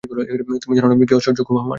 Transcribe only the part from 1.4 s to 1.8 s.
ক্ষোভ আমার।